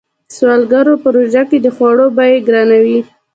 [0.37, 2.99] سوداګرو په روژه کې د خوړو بيې ګرانوي.